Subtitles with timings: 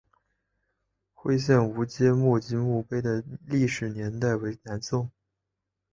[1.13, 5.11] 徽县吴玠墓及墓碑的历史年代为南宋。